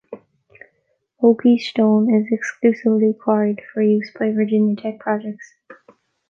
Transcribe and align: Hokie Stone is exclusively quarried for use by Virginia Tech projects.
Hokie 1.21 1.59
Stone 1.59 2.11
is 2.11 2.25
exclusively 2.31 3.13
quarried 3.13 3.59
for 3.71 3.83
use 3.83 4.09
by 4.17 4.31
Virginia 4.31 4.75
Tech 4.75 4.97
projects. 4.99 5.53